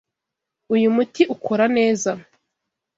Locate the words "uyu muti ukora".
0.73-1.65